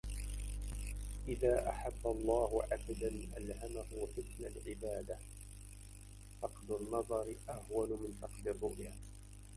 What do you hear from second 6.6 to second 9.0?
النظر أهون من فقد الرؤية.